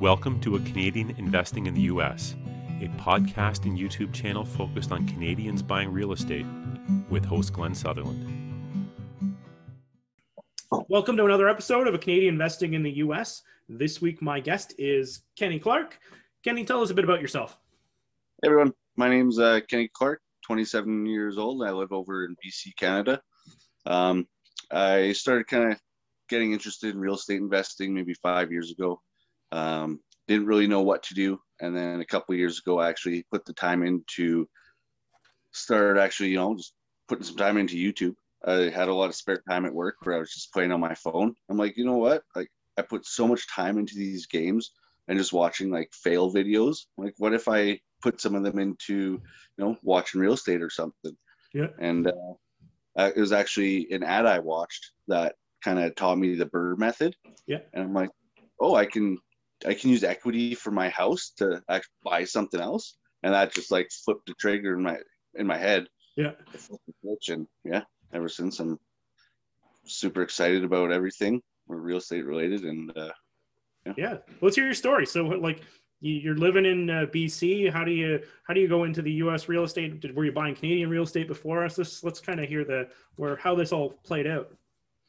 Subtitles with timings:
[0.00, 2.34] Welcome to A Canadian Investing in the U.S.,
[2.80, 6.46] a podcast and YouTube channel focused on Canadians buying real estate
[7.10, 8.26] with host Glenn Sutherland.
[10.88, 13.42] Welcome to another episode of A Canadian Investing in the U.S.
[13.68, 15.98] This week, my guest is Kenny Clark.
[16.42, 17.58] Kenny, tell us a bit about yourself.
[18.40, 21.62] Hey everyone, my name's uh, Kenny Clark, 27 years old.
[21.62, 23.20] I live over in BC, Canada.
[23.84, 24.26] Um,
[24.72, 25.78] I started kind of
[26.30, 29.02] getting interested in real estate investing maybe five years ago.
[29.52, 33.24] Um, didn't really know what to do, and then a couple years ago, I actually
[33.30, 34.48] put the time into
[35.52, 36.74] start actually, you know, just
[37.08, 38.14] putting some time into YouTube.
[38.46, 40.80] I had a lot of spare time at work where I was just playing on
[40.80, 41.34] my phone.
[41.48, 42.22] I'm like, you know what?
[42.34, 44.72] Like, I put so much time into these games
[45.08, 46.78] and just watching like fail videos.
[46.96, 49.20] Like, what if I put some of them into, you
[49.58, 51.16] know, watching real estate or something?
[51.52, 51.68] Yeah.
[51.80, 56.46] And uh, it was actually an ad I watched that kind of taught me the
[56.46, 57.16] BRRRR method.
[57.46, 57.58] Yeah.
[57.74, 58.10] And I'm like,
[58.60, 59.18] oh, I can
[59.66, 63.70] I can use equity for my house to actually buy something else, and that just
[63.70, 64.96] like flipped the trigger in my
[65.34, 65.86] in my head.
[66.16, 66.32] Yeah.
[67.28, 68.78] And yeah, ever since I'm
[69.84, 73.10] super excited about everything real estate related, and uh,
[73.86, 73.92] yeah.
[73.96, 74.16] yeah.
[74.40, 75.06] Let's hear your story.
[75.06, 75.62] So like
[76.00, 77.70] you're living in uh, BC.
[77.72, 79.48] How do you how do you go into the U.S.
[79.48, 80.00] real estate?
[80.00, 81.78] Did, were you buying Canadian real estate before us?
[81.78, 84.50] Let's let's kind of hear the where how this all played out.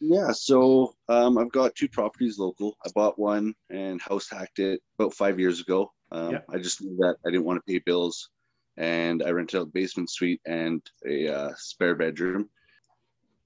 [0.03, 2.75] Yeah, so um, I've got two properties local.
[2.83, 5.93] I bought one and house hacked it about five years ago.
[6.11, 6.39] Um, yeah.
[6.49, 8.29] I just knew that I didn't want to pay bills,
[8.77, 12.49] and I rented out a basement suite and a uh, spare bedroom.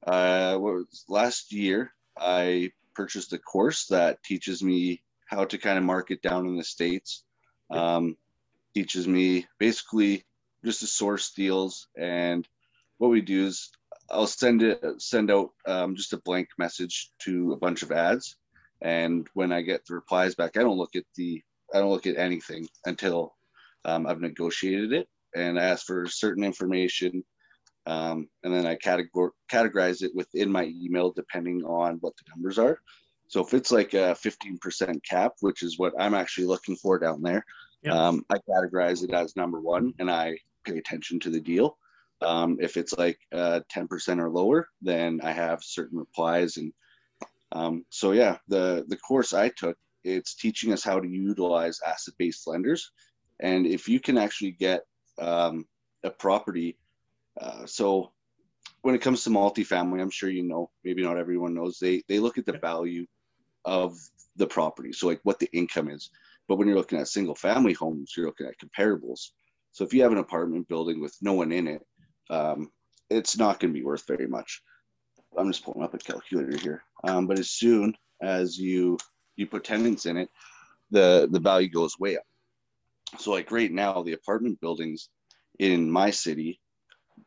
[0.07, 1.91] Uh, was last year?
[2.17, 6.63] I purchased a course that teaches me how to kind of market down in the
[6.63, 7.25] states.
[7.69, 8.15] Um,
[8.73, 10.23] teaches me basically
[10.63, 12.47] just to source deals, and
[12.97, 13.71] what we do is
[14.09, 18.37] I'll send it send out um, just a blank message to a bunch of ads,
[18.81, 21.41] and when I get the replies back, I don't look at the
[21.73, 23.33] I don't look at anything until
[23.85, 27.23] um, I've negotiated it, and I ask for certain information,
[27.87, 32.59] um, and then I categor- categorize it within my email depending on what the numbers
[32.59, 32.79] are.
[33.27, 37.21] So if it's like a 15% cap, which is what I'm actually looking for down
[37.21, 37.43] there,
[37.83, 37.93] yep.
[37.93, 41.77] um, I categorize it as number one, and I pay attention to the deal.
[42.21, 46.57] Um, if it's like uh, 10% or lower, then I have certain replies.
[46.57, 46.73] And
[47.51, 52.47] um, so, yeah, the, the course I took, it's teaching us how to utilize asset-based
[52.47, 52.91] lenders.
[53.41, 54.83] And if you can actually get
[55.19, 55.65] um,
[56.03, 56.77] a property,
[57.39, 58.11] uh, so
[58.81, 62.19] when it comes to multifamily, I'm sure you know, maybe not everyone knows, they, they
[62.19, 63.05] look at the value
[63.65, 63.97] of
[64.35, 64.93] the property.
[64.93, 66.09] So like what the income is.
[66.47, 69.31] But when you're looking at single family homes, you're looking at comparables.
[69.71, 71.81] So if you have an apartment building with no one in it,
[72.29, 72.71] um,
[73.09, 74.61] it's not going to be worth very much.
[75.37, 76.83] I'm just pulling up a calculator here.
[77.03, 78.97] Um, but as soon as you
[79.35, 80.29] you put tenants in it,
[80.91, 82.23] the the value goes way up.
[83.19, 85.09] So like right now, the apartment buildings
[85.59, 86.59] in my city,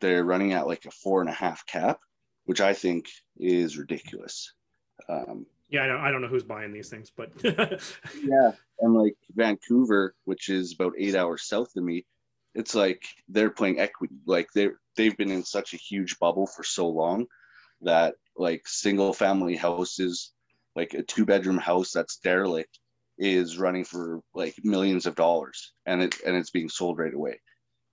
[0.00, 2.00] they're running at like a four and a half cap,
[2.44, 4.52] which I think is ridiculous.
[5.08, 9.16] Um, yeah, I don't, I don't know who's buying these things, but yeah, and like
[9.34, 12.06] Vancouver, which is about eight hours south of me,
[12.54, 14.16] it's like they're playing equity.
[14.26, 17.26] Like they they've been in such a huge bubble for so long
[17.82, 20.32] that like single family houses,
[20.74, 22.78] like a two bedroom house that's derelict,
[23.18, 27.40] is running for like millions of dollars, and it and it's being sold right away,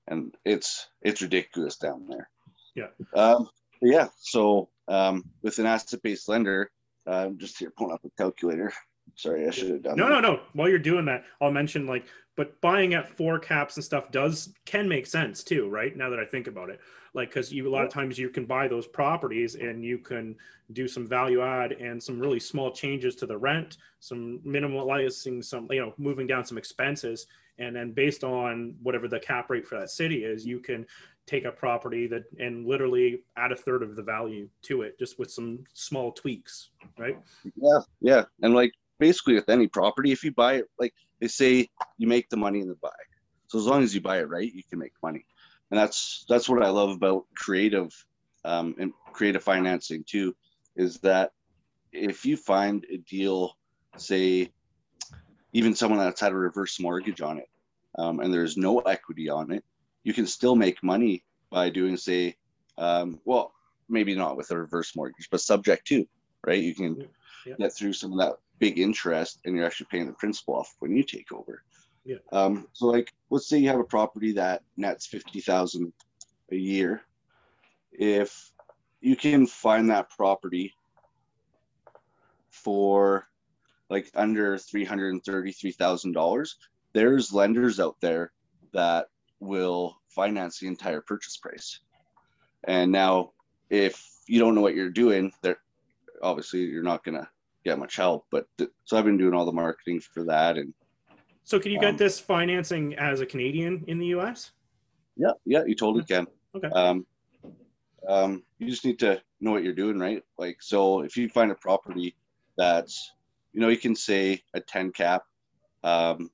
[0.07, 2.29] and it's it's ridiculous down there.
[2.75, 2.87] Yeah.
[3.13, 3.49] Um,
[3.81, 4.07] yeah.
[4.19, 6.71] So um, with an asset based lender,
[7.07, 8.73] I'm uh, just here pulling up a calculator.
[9.15, 9.97] Sorry, I should have done.
[9.97, 10.21] No, that.
[10.21, 10.39] no, no.
[10.53, 12.05] While you're doing that, I'll mention like,
[12.35, 15.95] but buying at four caps and stuff does can make sense too, right?
[15.95, 16.81] Now that I think about it,
[17.13, 20.35] like because you a lot of times you can buy those properties and you can
[20.73, 25.67] do some value add and some really small changes to the rent, some minimalizing some,
[25.71, 27.27] you know, moving down some expenses,
[27.57, 30.85] and then based on whatever the cap rate for that city is, you can
[31.25, 35.17] take a property that and literally add a third of the value to it just
[35.17, 37.17] with some small tweaks right
[37.55, 41.69] yeah yeah and like basically with any property, if you buy it, like they say,
[41.97, 42.89] you make the money in the buy.
[43.47, 45.25] So as long as you buy it right, you can make money,
[45.71, 47.91] and that's that's what I love about creative
[48.43, 50.35] um, and creative financing too,
[50.75, 51.31] is that
[51.91, 53.57] if you find a deal,
[53.97, 54.51] say,
[55.53, 57.49] even someone that's had a reverse mortgage on it,
[57.97, 59.63] um, and there's no equity on it,
[60.03, 62.35] you can still make money by doing, say,
[62.77, 63.53] um, well,
[63.87, 66.05] maybe not with a reverse mortgage, but subject to,
[66.45, 66.61] right?
[66.61, 67.07] You can
[67.45, 67.55] yeah.
[67.57, 70.95] get through some of that big interest and you're actually paying the principal off when
[70.95, 71.63] you take over.
[72.03, 72.17] Yeah.
[72.31, 75.91] Um, so like, let's say you have a property that nets 50,000
[76.51, 77.01] a year.
[77.91, 78.51] If
[79.01, 80.73] you can find that property
[82.49, 83.27] for
[83.89, 86.49] like under $333,000,
[86.93, 88.31] there's lenders out there
[88.73, 89.07] that
[89.39, 91.79] will finance the entire purchase price.
[92.63, 93.31] And now,
[93.69, 95.57] if you don't know what you're doing, there
[96.21, 97.29] obviously you're not gonna
[97.65, 98.25] get much help.
[98.31, 100.57] But th- so I've been doing all the marketing for that.
[100.57, 100.73] And
[101.43, 104.51] So can you get Um, this financing as a Canadian in the US?
[105.17, 106.27] yeah, yeah, you totally can.
[106.55, 106.69] Okay.
[106.69, 107.05] Um,
[108.07, 110.23] um, you just need to know what you're doing, right?
[110.37, 112.15] Like, so if you find a property
[112.57, 113.11] that's,
[113.51, 115.23] you know, you can say a 10 cap,
[115.83, 116.29] um,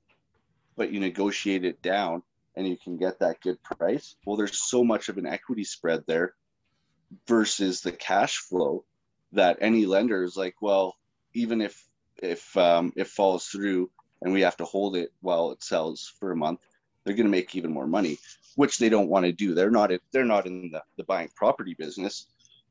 [0.76, 2.22] but you negotiate it down
[2.56, 4.16] and you can get that good price.
[4.26, 6.34] Well, there's so much of an equity spread there
[7.26, 8.84] versus the cash flow
[9.32, 10.96] that any lender is like, well,
[11.34, 11.86] even if
[12.22, 13.90] if um, it falls through
[14.20, 16.60] and we have to hold it while it sells for a month,
[17.04, 18.18] they're going to make even more money,
[18.56, 19.54] which they don't want to do.
[19.54, 22.26] They're not they're not in the, the buying property business,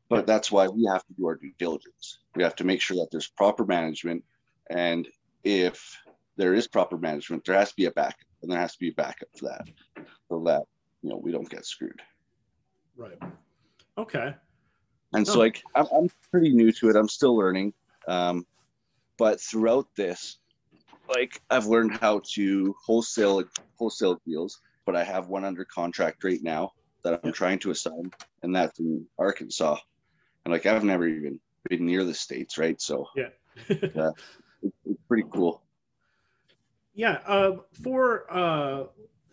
[0.10, 2.20] but that's why we have to do our due diligence.
[2.36, 4.24] We have to make sure that there's proper management,
[4.70, 5.08] and
[5.44, 5.98] if
[6.38, 8.90] there is proper management, there has to be a backup, and there has to be
[8.90, 9.66] a backup for that,
[10.30, 10.64] so that
[11.02, 12.02] you know we don't get screwed.
[12.96, 13.18] Right.
[13.98, 14.34] Okay.
[15.14, 15.40] And so, Oh.
[15.40, 16.96] like, I'm, I'm pretty new to it.
[16.96, 17.74] I'm still learning.
[18.08, 18.46] Um,
[19.18, 20.40] but throughout this,
[21.08, 23.44] like, I've learned how to wholesale
[23.78, 24.60] wholesale deals.
[24.86, 26.72] But I have one under contract right now
[27.04, 28.12] that I'm trying to assign,
[28.42, 29.78] and that's in Arkansas.
[30.46, 32.80] And like, I've never even been near the states, right?
[32.82, 33.30] So Yeah.
[33.70, 35.62] it's, it's pretty cool.
[36.94, 38.84] Yeah, uh, for uh,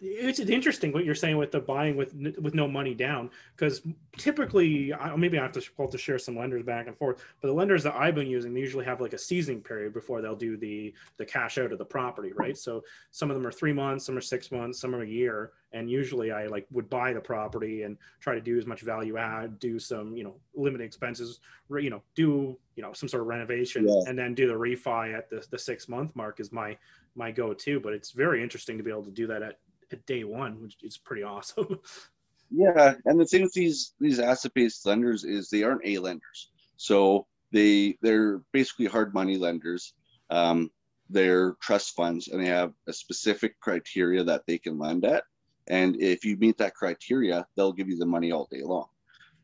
[0.00, 3.83] it's interesting what you're saying with the buying with with no money down because
[4.17, 7.55] typically I, maybe I have to to share some lenders back and forth, but the
[7.55, 10.56] lenders that I've been using they usually have like a seasoning period before they'll do
[10.56, 12.56] the the cash out of the property, right?
[12.56, 15.53] So some of them are three months, some are six months, some are a year,
[15.73, 19.17] and usually I like would buy the property and try to do as much value
[19.17, 21.41] add, do some you know limited expenses,
[21.77, 24.03] you know do you know some sort of renovation, Yeah.
[24.06, 26.77] and then do the refi at the the six month mark is my
[27.17, 29.59] my go-to but it's very interesting to be able to do that at,
[29.93, 31.79] at day one which is pretty awesome
[32.50, 37.26] Yeah, and the thing with these these asset-based lenders is they aren't A lenders, so
[37.52, 39.93] they they're basically hard money lenders.
[40.31, 40.70] Um,
[41.11, 45.25] they're trust funds, and they have a specific criteria that they can lend at.
[45.67, 48.88] And if you meet that criteria, they'll give you the money all day long.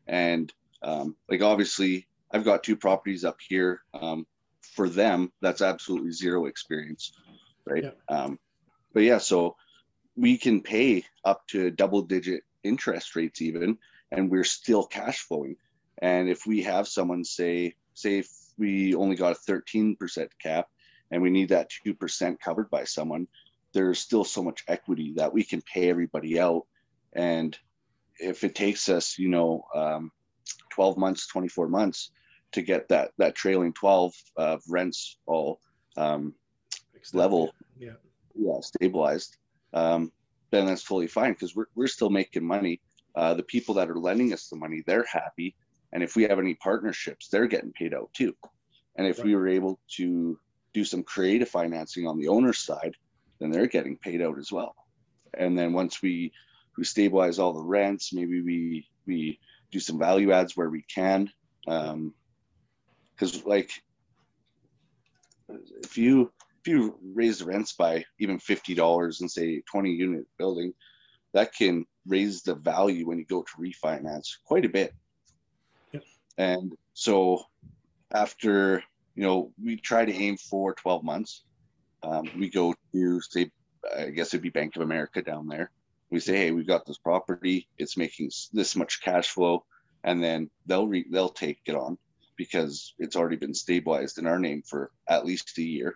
[0.07, 0.51] And
[0.81, 3.81] um, like obviously, I've got two properties up here.
[3.93, 4.25] Um,
[4.61, 7.13] for them, that's absolutely zero experience,
[7.65, 7.83] right?
[7.83, 7.91] Yeah.
[8.09, 8.39] Um,
[8.93, 9.55] but yeah, so
[10.15, 13.77] we can pay up to double digit interest rates even
[14.11, 15.55] and we're still cash flowing.
[16.01, 19.97] And if we have someone say say if we only got a 13%
[20.41, 20.67] cap
[21.11, 23.27] and we need that 2% covered by someone
[23.73, 26.63] there's still so much equity that we can pay everybody out.
[27.13, 27.57] And
[28.19, 30.11] if it takes us you know um,
[30.71, 32.11] 12 months 24 months
[32.53, 35.59] to get that that trailing 12 of rents all
[35.97, 36.33] um,
[37.13, 37.53] Level.
[37.77, 37.91] yeah.
[38.33, 39.37] yeah stabilized
[39.75, 40.11] um,
[40.51, 42.81] then that's totally fine because we're, we're still making money.
[43.13, 45.55] Uh, the people that are lending us the money they're happy.
[45.93, 48.35] And if we have any partnerships they're getting paid out too.
[48.97, 50.39] And if we were able to
[50.73, 52.95] do some creative financing on the owner's side
[53.39, 54.75] then they're getting paid out as well.
[55.37, 56.31] And then once we
[56.77, 59.39] we stabilize all the rents maybe we we
[59.71, 61.29] do some value adds where we can
[61.67, 62.13] um
[63.13, 63.71] because like
[65.47, 66.31] if you
[66.65, 70.73] if you raise the rents by even fifty dollars and say twenty unit building,
[71.33, 74.93] that can raise the value when you go to refinance quite a bit.
[75.91, 76.03] Yep.
[76.39, 77.43] And so
[78.11, 78.83] after
[79.15, 81.43] you know we try to aim for twelve months,
[82.01, 83.51] um, we go to say
[83.95, 85.69] I guess it'd be Bank of America down there.
[86.09, 87.67] We say, hey, we've got this property.
[87.77, 89.65] It's making this much cash flow,
[90.03, 91.99] and then they'll re- they'll take it on
[92.37, 95.95] because it's already been stabilized in our name for at least a year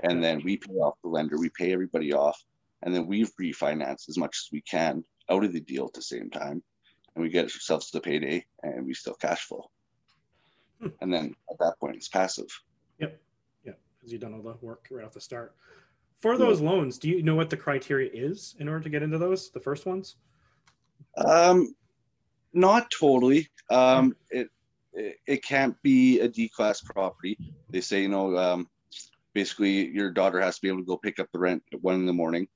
[0.00, 2.40] and then we pay off the lender, we pay everybody off,
[2.82, 6.02] and then we refinance as much as we can out of the deal at the
[6.02, 6.62] same time,
[7.14, 9.70] and we get ourselves to the payday, and we still cash flow.
[10.80, 10.88] Hmm.
[11.00, 12.48] And then at that point, it's passive.
[12.98, 13.20] yep
[13.64, 15.54] yeah because you've done all the work right off the start
[16.20, 19.18] for those loans do you know what the criteria is in order to get into
[19.18, 20.16] those the first ones
[21.16, 21.74] Um,
[22.52, 23.48] not totally.
[23.70, 24.48] Um, it,
[24.92, 27.38] it it can't be a D class property.
[27.70, 28.68] They say you know um,
[29.36, 31.96] basically your daughter has to be able to go pick up the rent at one
[31.96, 32.48] in the morning.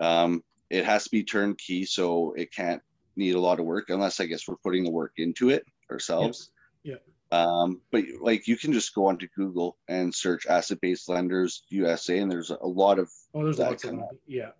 [0.00, 2.82] Um, it has to be turnkey, so it can't
[3.14, 6.50] need a lot of work unless I guess we're putting the work into it ourselves.
[6.82, 6.96] Yeah.
[7.30, 12.18] Um, but like you can just go onto Google and search asset based lenders USA,
[12.18, 14.50] and there's a lot of oh there's lots of them yeah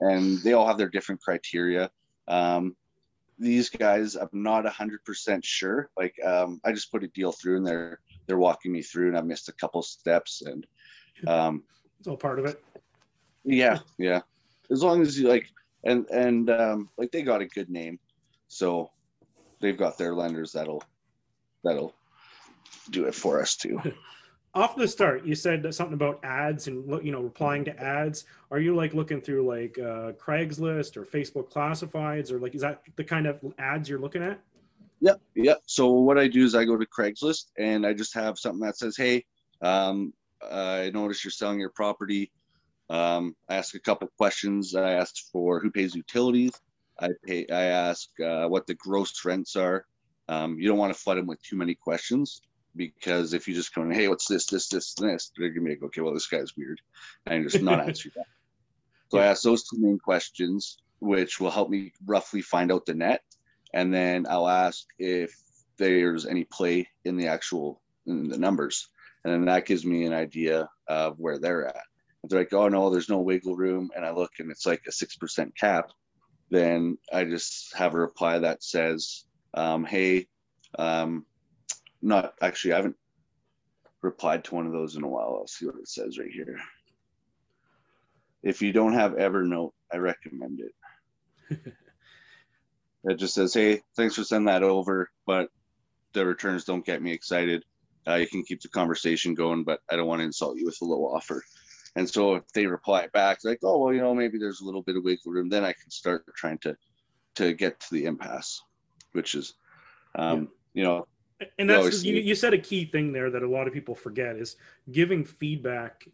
[0.00, 1.90] and they all have their different criteria.
[2.28, 2.76] Um,
[3.38, 5.90] these guys, I'm not hundred percent sure.
[5.96, 9.18] Like, um, I just put a deal through, and they're they're walking me through, and
[9.18, 10.66] I missed a couple steps, and
[11.26, 11.62] Um,
[11.98, 12.62] it's all part of it.
[13.44, 14.20] Yeah, yeah.
[14.70, 15.46] As long as you like,
[15.84, 17.98] and and um, like they got a good name,
[18.48, 18.90] so
[19.60, 20.82] they've got their lenders that'll
[21.62, 21.94] that'll
[22.90, 23.80] do it for us too.
[24.54, 28.24] Off the start, you said something about ads and you know replying to ads.
[28.50, 32.82] Are you like looking through like uh, Craigslist or Facebook Classifieds or like is that
[32.96, 34.40] the kind of ads you're looking at?
[35.00, 35.60] Yep, yep.
[35.66, 38.78] So what I do is I go to Craigslist and I just have something that
[38.78, 39.26] says, "Hey,
[39.60, 42.30] um, I noticed you're selling your property.
[42.88, 44.74] Um, I ask a couple questions.
[44.74, 46.52] I ask for who pays utilities.
[46.98, 47.46] I pay.
[47.48, 49.84] I ask uh, what the gross rents are.
[50.28, 52.40] Um, you don't want to flood them with too many questions
[52.74, 55.70] because if you just come in, hey, what's this, this, this, this, they're gonna be
[55.70, 56.80] like, okay, well, this guy's weird,
[57.26, 58.26] and just not answer that.
[59.08, 62.94] So I ask those two main questions, which will help me roughly find out the
[62.94, 63.22] net
[63.76, 65.34] and then I'll ask if
[65.76, 68.88] there's any play in the actual in the numbers,
[69.26, 71.82] and then that gives me an idea of where they're at.
[72.22, 74.82] If they're like, oh no, there's no wiggle room, and I look and it's like
[74.86, 75.90] a six percent cap,
[76.48, 80.28] then I just have a reply that says, um, hey,
[80.78, 81.26] um,
[82.00, 82.96] not actually, I haven't
[84.00, 85.38] replied to one of those in a while.
[85.40, 86.60] I'll see what it says right here.
[88.44, 91.72] If you don't have Evernote, I recommend it.
[93.08, 95.48] It just says, "Hey, thanks for sending that over, but
[96.12, 97.64] the returns don't get me excited.
[98.08, 100.78] Uh, you can keep the conversation going, but I don't want to insult you with
[100.82, 101.42] a low offer."
[101.96, 104.82] And so if they reply back like, "Oh, well, you know, maybe there's a little
[104.82, 106.76] bit of wiggle room," then I can start trying to
[107.36, 108.62] to get to the impasse,
[109.12, 109.54] which is,
[110.14, 110.46] um, yeah.
[110.74, 111.06] you know,
[111.58, 114.36] and that's you, you said a key thing there that a lot of people forget
[114.36, 114.56] is
[114.90, 116.06] giving feedback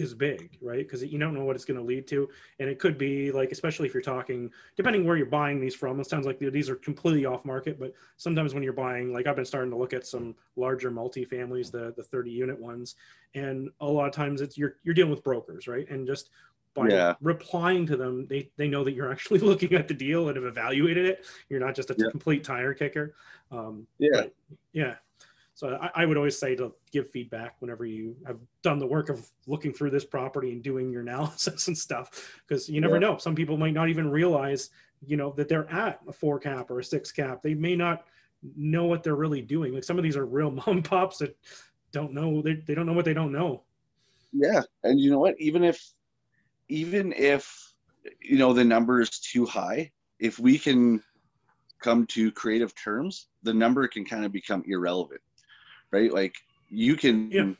[0.00, 0.78] is big, right?
[0.78, 2.28] Because you don't know what it's going to lead to,
[2.58, 6.00] and it could be like, especially if you're talking, depending where you're buying these from.
[6.00, 9.36] It sounds like these are completely off market, but sometimes when you're buying, like I've
[9.36, 12.96] been starting to look at some larger multifamilies, the the 30 unit ones,
[13.34, 15.88] and a lot of times it's you're you're dealing with brokers, right?
[15.90, 16.30] And just
[16.74, 17.14] by yeah.
[17.20, 20.44] replying to them, they they know that you're actually looking at the deal and have
[20.44, 21.26] evaluated it.
[21.48, 22.10] You're not just a yeah.
[22.10, 23.14] complete tire kicker.
[23.50, 24.24] Um, yeah,
[24.72, 24.94] yeah.
[25.60, 29.10] So I, I, would always say to give feedback whenever you have done the work
[29.10, 33.00] of looking through this property and doing your analysis and stuff, because you never yeah.
[33.00, 33.18] know.
[33.18, 34.70] Some people might not even realize,
[35.04, 37.42] you know, that they're at a four cap or a six cap.
[37.42, 38.06] They may not
[38.56, 39.74] know what they're really doing.
[39.74, 41.36] Like some of these are real mom pops that
[41.92, 42.40] don't know.
[42.40, 43.64] They, they don't know what they don't know.
[44.32, 44.62] Yeah.
[44.82, 45.38] And you know what?
[45.38, 45.92] Even if,
[46.68, 47.74] even if,
[48.18, 51.02] you know, the number is too high, if we can
[51.82, 55.20] come to creative terms, the number can kind of become irrelevant
[55.92, 56.12] right?
[56.12, 56.34] Like
[56.68, 57.50] you can yeah.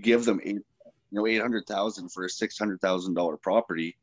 [0.00, 0.62] give them eight, you
[1.12, 3.96] know, eight hundred thousand for a six hundred thousand dollar property.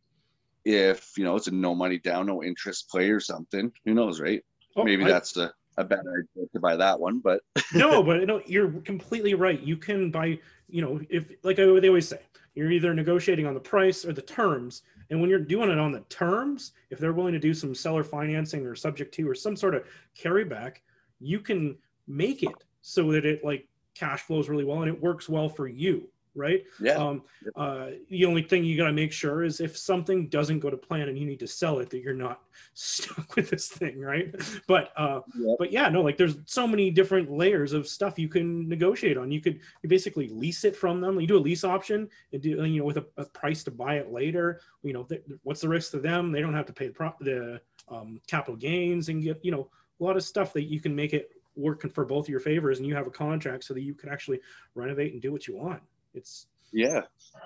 [0.66, 4.20] If you know it's a no money down, no interest play or something, who knows,
[4.20, 4.44] right?
[4.76, 7.42] Oh, Maybe I, that's a, a bad idea to buy that one, but
[7.74, 9.60] no, but no, you're completely right.
[9.60, 12.20] You can buy, you know, if like I, they always say,
[12.56, 14.84] you're either negotiating on the price or the terms.
[15.10, 18.04] And when you're doing it on the terms, if they're willing to do some seller
[18.04, 19.84] financing or subject to or some sort of
[20.18, 20.78] carryback,
[21.20, 25.30] you can make it so that it like cash flows really well and it works
[25.30, 26.64] well for you right?
[26.80, 26.94] Yeah.
[26.94, 27.24] Um,
[27.56, 30.78] uh, the only thing you got to make sure is if something doesn't go to
[30.78, 32.42] plan and you need to sell it that you're not
[32.74, 34.34] stuck with this thing right?
[34.68, 35.58] But uh yep.
[35.60, 39.32] but yeah no like there's so many different layers of stuff you can negotiate on.
[39.32, 41.20] You could you basically lease it from them.
[41.20, 43.96] You do a lease option and do you know with a, a price to buy
[43.96, 46.32] it later you know th- what's the risk to them?
[46.32, 49.70] They don't have to pay the, pro- the um, capital gains and get you know
[50.00, 52.80] a lot of stuff that you can make it working for both of your favors
[52.80, 54.40] and you have a contract so that you can actually
[54.76, 55.82] renovate and do what you want.
[56.14, 57.02] It's yeah.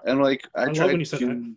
[0.05, 1.55] And like I, I tried to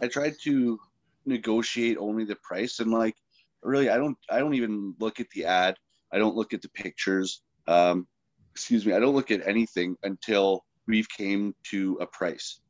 [0.00, 0.80] I tried to
[1.24, 3.16] negotiate only the price and like
[3.62, 5.76] really I don't I don't even look at the ad.
[6.12, 7.42] I don't look at the pictures.
[7.68, 8.06] Um
[8.50, 12.60] excuse me, I don't look at anything until we've came to a price.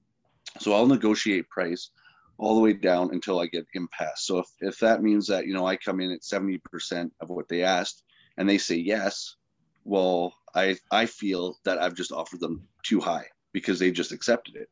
[0.61, 1.91] So I'll negotiate price
[2.39, 4.27] all the way down until I get impasse.
[4.27, 7.49] So if, if that means that, you know, I come in at 70% of what
[7.49, 8.03] they asked
[8.37, 9.37] and they say yes,
[9.85, 14.57] well, I I feel that I've just offered them too high because they just accepted
[14.57, 14.69] it.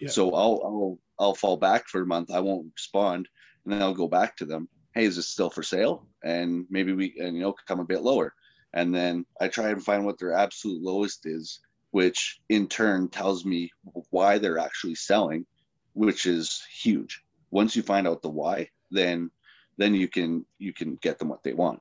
[0.00, 0.08] Yeah.
[0.08, 2.30] So I'll I'll I'll fall back for a month.
[2.30, 3.28] I won't respond,
[3.64, 4.68] and then I'll go back to them.
[4.94, 6.06] Hey, is this still for sale?
[6.22, 8.34] And maybe we and you know come a bit lower,
[8.72, 13.44] and then I try and find what their absolute lowest is, which in turn tells
[13.44, 13.70] me
[14.10, 15.46] why they're actually selling,
[15.92, 17.22] which is huge.
[17.50, 19.30] Once you find out the why, then
[19.76, 21.80] then you can you can get them what they want.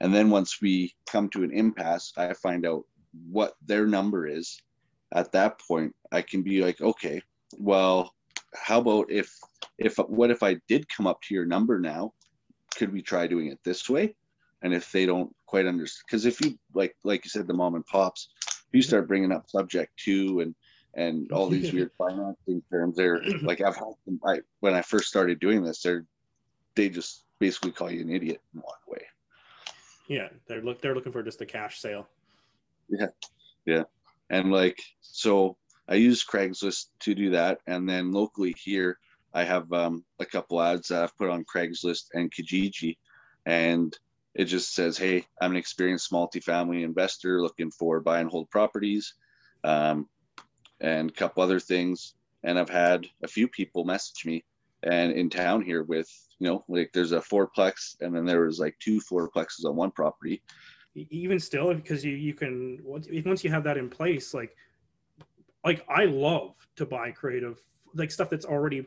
[0.00, 2.84] And then once we come to an impasse, I find out
[3.30, 4.60] what their number is.
[5.12, 7.20] At that point, I can be like, okay,
[7.58, 8.14] well,
[8.54, 9.36] how about if
[9.78, 12.12] if what if I did come up to your number now?
[12.76, 14.14] Could we try doing it this way?
[14.62, 17.74] And if they don't quite understand, because if you like like you said, the mom
[17.74, 20.54] and pops, if you start bringing up subject to and
[20.94, 22.96] and all these weird financing terms.
[22.96, 26.06] They're like I've had them, I when I first started doing this, they're
[26.76, 29.02] they just basically call you an idiot and walk away.
[30.10, 32.08] Yeah, they're look they're looking for just a cash sale.
[32.88, 33.06] Yeah,
[33.64, 33.84] yeah,
[34.28, 35.56] and like so,
[35.88, 38.98] I use Craigslist to do that, and then locally here,
[39.32, 42.98] I have um, a couple ads that I've put on Craigslist and Kijiji,
[43.46, 43.96] and
[44.34, 49.14] it just says, "Hey, I'm an experienced multifamily investor looking for buy and hold properties."
[49.62, 50.08] Um,
[50.80, 52.14] and a couple other things.
[52.42, 54.44] And I've had a few people message me
[54.82, 56.08] and in town here with,
[56.40, 59.90] you know, like there's a fourplex and then there was like two fourplexes on one
[59.90, 60.42] property.
[60.94, 64.56] Even still, because you, you can, once you have that in place, like,
[65.64, 67.60] like I love to buy creative,
[67.94, 68.86] like stuff that's already,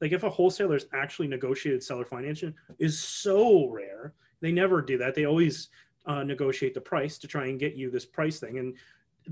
[0.00, 4.14] like if a wholesaler's actually negotiated seller financing is so rare.
[4.40, 5.14] They never do that.
[5.14, 5.68] They always
[6.06, 8.58] uh, negotiate the price to try and get you this price thing.
[8.58, 8.74] And,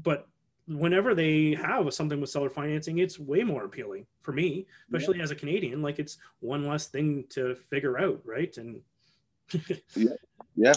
[0.03, 0.29] but
[0.69, 5.25] whenever they have something with seller financing, it's way more appealing for me, especially yeah.
[5.25, 5.83] as a Canadian.
[5.83, 8.57] Like it's one less thing to figure out, right?
[8.57, 8.81] And
[9.97, 10.13] yeah,
[10.55, 10.75] yeah,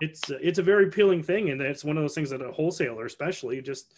[0.00, 3.06] it's it's a very appealing thing, and it's one of those things that a wholesaler,
[3.06, 3.94] especially, just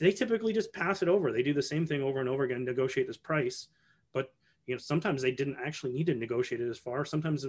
[0.00, 1.32] they typically just pass it over.
[1.32, 3.68] They do the same thing over and over again, negotiate this price,
[4.12, 4.32] but
[4.66, 7.04] you know sometimes they didn't actually need to negotiate it as far.
[7.04, 7.46] Sometimes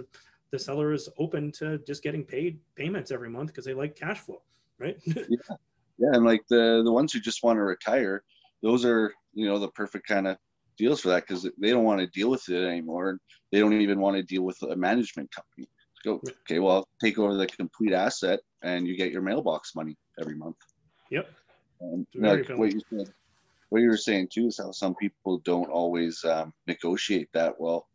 [0.50, 4.18] the seller is open to just getting paid payments every month because they like cash
[4.18, 4.42] flow,
[4.78, 4.98] right?
[5.06, 5.56] yeah
[5.98, 8.22] yeah, and like the the ones who just want to retire,
[8.62, 10.36] those are you know the perfect kind of
[10.76, 13.18] deals for that because they don't want to deal with it anymore.
[13.52, 15.68] They don't even want to deal with a management company.
[16.04, 20.36] Go okay, well, take over the complete asset, and you get your mailbox money every
[20.36, 20.56] month.
[21.10, 21.30] Yep.
[21.80, 23.12] And like what you said,
[23.70, 27.86] what you were saying too is how some people don't always um, negotiate that well.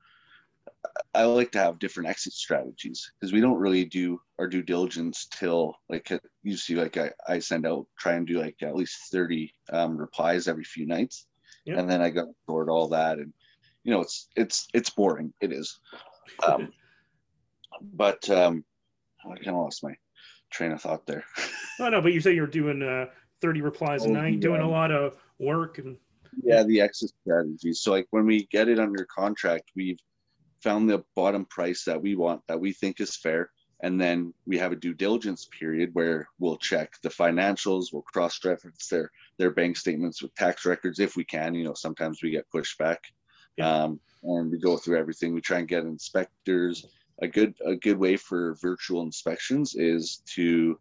[1.13, 5.27] I like to have different exit strategies because we don't really do our due diligence
[5.31, 6.11] till like
[6.43, 9.97] you see like I, I send out try and do like at least 30 um,
[9.97, 11.27] replies every few nights
[11.65, 11.79] yeah.
[11.79, 13.33] and then I go sort all that and
[13.83, 15.79] you know it's it's it's boring it is
[16.45, 16.71] um,
[17.81, 18.63] but um,
[19.25, 19.95] I kind of lost my
[20.51, 21.23] train of thought there.
[21.79, 23.05] oh no, but you say you're doing uh,
[23.41, 24.39] 30 replies oh, a night, yeah.
[24.39, 25.97] doing a lot of work and
[26.43, 27.81] yeah, the exit strategies.
[27.81, 29.99] So like when we get it under contract, we've
[30.61, 33.49] found the bottom price that we want that we think is fair.
[33.81, 38.43] And then we have a due diligence period where we'll check the financials we'll cross
[38.43, 42.29] reference their their bank statements with tax records if we can you know sometimes we
[42.29, 42.97] get pushback
[43.57, 43.83] yeah.
[43.83, 45.33] um, and we go through everything.
[45.33, 46.85] We try and get inspectors.
[47.21, 50.79] A good a good way for virtual inspections is to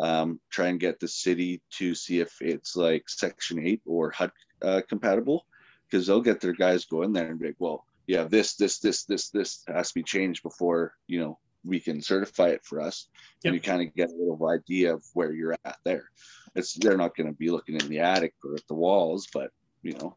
[0.00, 4.32] um, try and get the city to see if it's like section 8 or hud
[4.62, 5.46] uh, compatible
[5.88, 8.78] because they'll get their guys go in there and be like well yeah, this, this,
[8.78, 12.80] this, this, this has to be changed before, you know, we can certify it for
[12.80, 13.08] us.
[13.42, 13.50] Yep.
[13.50, 16.10] And you kind of get a little idea of where you're at there.
[16.54, 19.50] It's they're not going to be looking in the attic or at the walls, but
[19.82, 20.16] you know.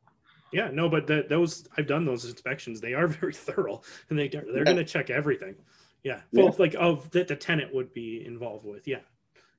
[0.51, 2.79] Yeah, no, but the, those I've done those inspections.
[2.79, 4.63] They are very thorough, and they they're yeah.
[4.63, 5.55] going to check everything.
[6.03, 6.63] Yeah, both yeah.
[6.63, 8.87] like of that the tenant would be involved with.
[8.87, 9.01] Yeah,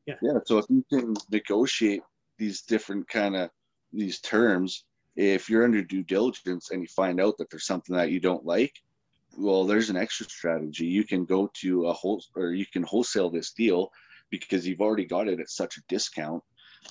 [0.07, 0.38] yeah, yeah.
[0.45, 2.03] So if you can negotiate
[2.38, 3.51] these different kind of
[3.93, 4.85] these terms
[5.16, 8.44] if you're under due diligence and you find out that there's something that you don't
[8.44, 8.75] like,
[9.37, 10.87] well, there's an extra strategy.
[10.87, 13.90] You can go to a whole or you can wholesale this deal
[14.31, 16.42] because you've already got it at such a discount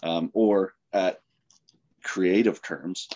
[0.04, 1.22] um, or at
[2.04, 3.08] creative terms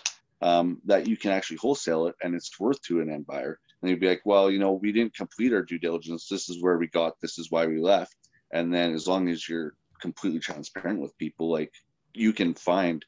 [0.42, 3.58] um, that you can actually wholesale it and it's worth to an end buyer.
[3.80, 6.28] And you'd be like, well, you know, we didn't complete our due diligence.
[6.28, 7.20] This is where we got.
[7.20, 8.16] This is why we left.
[8.52, 11.72] And then as long as you're completely transparent with people, like
[12.14, 13.04] you can find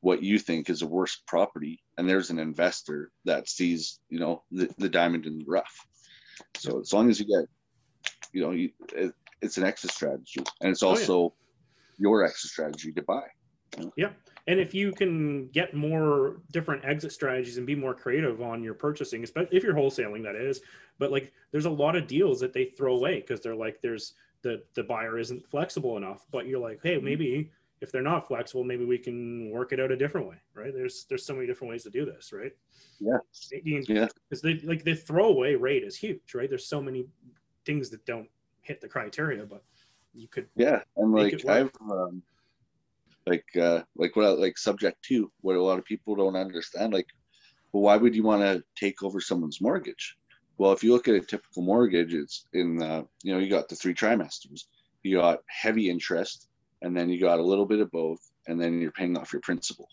[0.00, 4.42] what you think is a worse property and there's an investor that sees you know
[4.50, 5.86] the, the diamond in the rough
[6.56, 7.48] so as long as you get
[8.32, 11.34] you know you, it, it's an exit strategy and it's also oh,
[11.98, 12.02] yeah.
[12.02, 13.22] your exit strategy to buy
[13.76, 13.92] you know?
[13.96, 14.10] yeah
[14.46, 18.74] and if you can get more different exit strategies and be more creative on your
[18.74, 20.60] purchasing especially if you're wholesaling that is
[20.98, 24.14] but like there's a lot of deals that they throw away because they're like there's
[24.42, 27.04] the the buyer isn't flexible enough but you're like hey mm-hmm.
[27.80, 30.72] If they're not flexible, maybe we can work it out a different way, right?
[30.74, 32.52] There's there's so many different ways to do this, right?
[33.00, 33.18] Yeah.
[33.52, 34.08] Yeah.
[34.28, 36.48] Because they like the throwaway rate is huge, right?
[36.48, 37.06] There's so many
[37.64, 38.28] things that don't
[38.62, 39.62] hit the criteria, but
[40.14, 40.46] you could.
[40.56, 42.22] Yeah, and like I've um,
[43.26, 46.92] like uh, like what like subject to what a lot of people don't understand.
[46.92, 47.08] Like,
[47.72, 50.16] well, why would you want to take over someone's mortgage?
[50.56, 53.68] Well, if you look at a typical mortgage, it's in uh, you know you got
[53.68, 54.64] the three trimesters,
[55.02, 56.48] you got heavy interest
[56.82, 59.42] and then you got a little bit of both, and then you're paying off your
[59.42, 59.88] principal.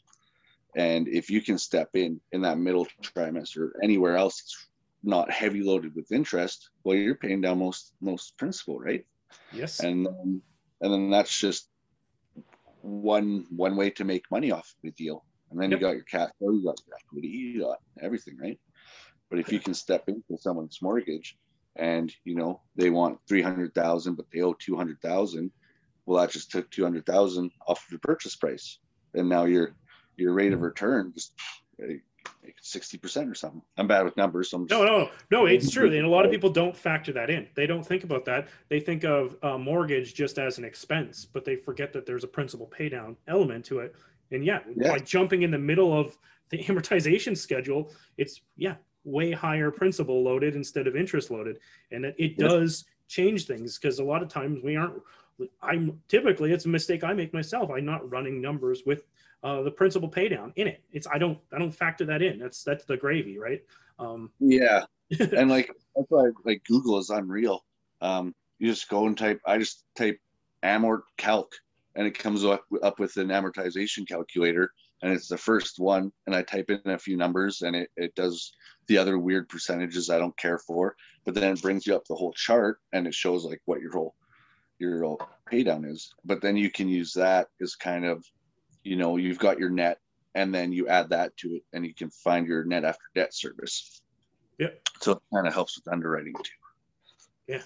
[0.75, 4.67] And if you can step in in that middle trimester, anywhere else it's
[5.03, 9.05] not heavy loaded with interest, well, you're paying down most most principal, right?
[9.53, 9.79] Yes.
[9.79, 10.41] And and
[10.93, 11.69] then that's just
[12.81, 15.23] one one way to make money off of the deal.
[15.51, 15.79] And then yep.
[15.79, 18.59] you got your cash flow, you got your equity, you got everything, right?
[19.29, 21.37] But if you can step into someone's mortgage
[21.77, 25.51] and you know they want three hundred thousand, but they owe two hundred thousand,
[26.05, 28.79] well, that just took two hundred thousand off of your purchase price,
[29.13, 29.75] and now your
[30.17, 30.65] your rate of hmm.
[30.65, 31.33] return just
[32.61, 33.61] sixty percent or something.
[33.77, 34.49] I'm bad with numbers.
[34.49, 35.45] So no, no, no.
[35.45, 37.47] It's true, and a lot of people don't factor that in.
[37.55, 38.47] They don't think about that.
[38.69, 42.27] They think of a mortgage just as an expense, but they forget that there's a
[42.27, 43.95] principal paydown element to it.
[44.31, 46.17] And yeah, yeah, by jumping in the middle of
[46.49, 51.59] the amortization schedule, it's yeah way higher principal loaded instead of interest loaded,
[51.91, 55.01] and it, it does change things because a lot of times we aren't.
[55.61, 57.69] I'm typically it's a mistake I make myself.
[57.69, 59.03] I'm not running numbers with
[59.43, 60.83] uh, the principal pay down in it.
[60.91, 62.39] It's I don't I don't factor that in.
[62.39, 63.61] That's that's the gravy, right?
[63.99, 64.85] Um, yeah,
[65.19, 67.63] and like that's why like Google is unreal.
[68.01, 69.41] Um, you just go and type.
[69.45, 70.19] I just type
[70.63, 71.53] amort calc,
[71.95, 74.71] and it comes up up with an amortization calculator,
[75.01, 76.11] and it's the first one.
[76.25, 78.53] And I type in a few numbers, and it it does
[78.87, 80.95] the other weird percentages I don't care for.
[81.25, 83.91] But then it brings you up the whole chart, and it shows like what your
[83.91, 84.15] whole
[84.79, 85.17] your
[85.49, 86.13] pay down is.
[86.23, 88.25] But then you can use that as kind of
[88.83, 89.99] you know you've got your net
[90.35, 93.33] and then you add that to it and you can find your net after debt
[93.33, 94.01] service.
[94.59, 94.69] Yeah
[95.01, 96.51] so it kind of helps with underwriting too.
[97.47, 97.61] Yeah.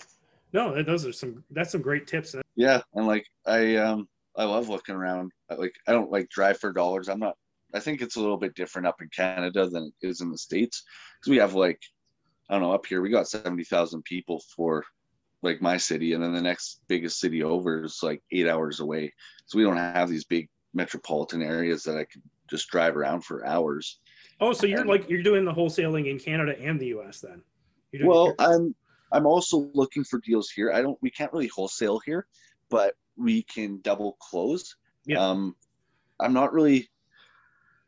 [0.54, 2.36] No those are some that's some great tips.
[2.56, 5.32] Yeah and like i um i love looking around.
[5.50, 7.10] Like i don't like drive for dollars.
[7.10, 7.36] I'm not
[7.74, 10.38] i think it's a little bit different up in canada than it is in the
[10.38, 10.84] states
[11.20, 11.80] because we have like
[12.50, 14.84] i don't know up here we got 70000 people for
[15.42, 19.14] like my city and then the next biggest city over is like eight hours away
[19.46, 23.46] so we don't have these big metropolitan areas that I could just drive around for
[23.46, 24.00] hours.
[24.42, 27.42] Oh, so you're and, like you're doing the wholesaling in Canada and the US then?
[28.04, 28.76] Well, I'm
[29.12, 30.72] I'm also looking for deals here.
[30.72, 32.28] I don't we can't really wholesale here,
[32.70, 34.76] but we can double close.
[35.06, 35.20] Yeah.
[35.20, 35.56] Um
[36.20, 36.88] I'm not really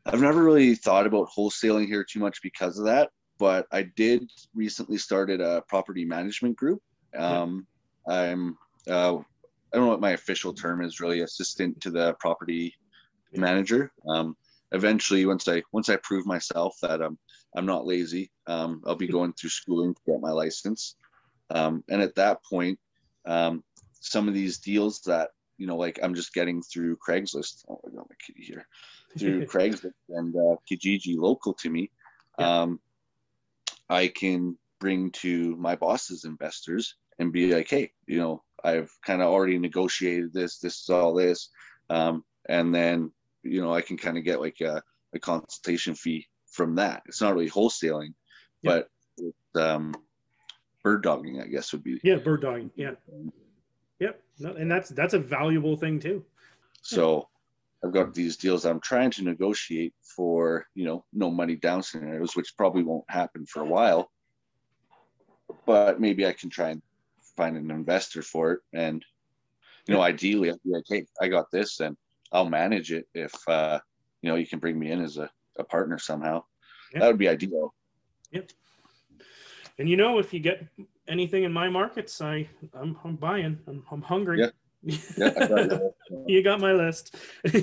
[0.06, 4.30] I've never really thought about wholesaling here too much because of that, but I did
[4.56, 6.82] recently started a property management group.
[7.18, 7.68] Um.
[8.08, 8.58] I'm
[8.90, 9.18] uh,
[9.74, 12.74] I don't know what my official term is really assistant to the property
[13.34, 13.92] manager.
[14.08, 14.36] Um,
[14.72, 17.18] eventually, once I once I prove myself that I'm
[17.56, 20.96] I'm not lazy, um, I'll be going through schooling to get my license.
[21.50, 22.80] Um, and at that point,
[23.26, 23.64] um,
[24.00, 27.64] some of these deals that you know, like I'm just getting through Craigslist.
[27.70, 28.68] Oh, I got my kitty here
[29.18, 31.92] through Craigslist and uh, Kijiji local to me.
[32.40, 32.62] Yeah.
[32.62, 32.80] Um,
[33.90, 39.22] I can bring to my boss's investors and be like, hey, you know, I've kind
[39.22, 40.58] of already negotiated this.
[40.58, 41.50] This is all this,
[41.90, 43.12] um, and then
[43.44, 44.82] you know I can kind of get like a,
[45.16, 47.04] a, consultation fee from that.
[47.06, 48.14] It's not really wholesaling,
[48.64, 49.96] but it's, um,
[50.84, 52.00] bird dogging, I guess, would be.
[52.04, 52.72] Yeah, bird dogging.
[52.76, 52.92] Yeah.
[54.00, 54.22] Yep.
[54.40, 56.24] No, and that's that's a valuable thing too.
[56.82, 57.30] So
[57.84, 62.36] I've got these deals I'm trying to negotiate for, you know, no money down scenarios,
[62.36, 64.12] which probably won't happen for a while.
[65.66, 66.82] But maybe I can try and
[67.36, 68.60] find an investor for it.
[68.74, 69.04] And
[69.88, 71.98] you know, ideally, I'd be like, hey, I got this, and
[72.32, 73.80] I'll manage it if uh,
[74.22, 76.44] you know you can bring me in as a, a partner somehow.
[76.94, 77.74] That would be ideal.
[78.32, 78.52] Yep.
[79.80, 80.68] And you know, if you get
[81.08, 83.58] anything in my markets, I I'm, I'm buying.
[83.68, 84.40] I'm, I'm hungry.
[84.42, 84.98] Yeah.
[85.18, 85.82] yeah got
[86.28, 87.16] you got my list.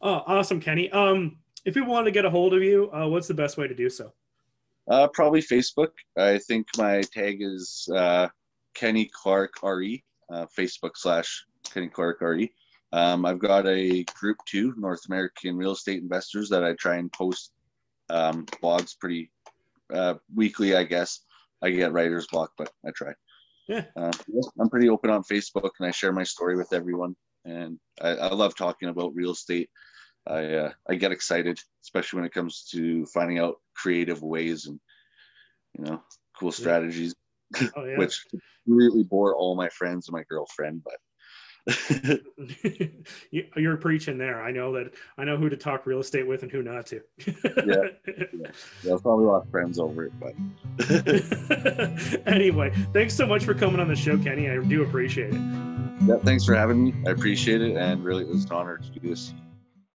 [0.00, 0.90] oh, awesome, Kenny.
[0.90, 3.66] Um, if people want to get a hold of you, uh, what's the best way
[3.66, 4.12] to do so?
[4.90, 5.90] Uh, probably Facebook.
[6.18, 8.28] I think my tag is uh,
[8.74, 12.52] Kenny Clark RE, uh, Facebook slash Kenny Clark RE.
[12.92, 17.10] Um, I've got a group too, North American Real Estate Investors, that I try and
[17.12, 17.52] post
[18.10, 19.30] um, blogs pretty
[19.92, 21.20] uh, weekly, I guess.
[21.62, 23.12] I get writer's block, but I try.
[23.68, 23.84] Yeah.
[23.96, 24.12] Uh,
[24.60, 27.16] I'm pretty open on Facebook and I share my story with everyone.
[27.46, 29.70] And I, I love talking about real estate.
[30.26, 34.80] I uh, I get excited, especially when it comes to finding out creative ways and
[35.78, 36.02] you know
[36.38, 37.14] cool strategies,
[37.76, 37.98] oh, yeah.
[37.98, 38.24] which
[38.66, 40.82] completely bore all my friends and my girlfriend.
[40.84, 40.94] But
[43.30, 44.42] you're preaching there.
[44.42, 47.00] I know that I know who to talk real estate with and who not to.
[47.26, 47.32] yeah,
[48.06, 48.50] yeah.
[48.82, 50.34] yeah probably lost friends over it, but
[52.26, 54.50] anyway, thanks so much for coming on the show, Kenny.
[54.50, 55.40] I do appreciate it.
[56.06, 56.94] Yeah, thanks for having me.
[57.06, 59.32] I appreciate it, and really, it was an honor to do this.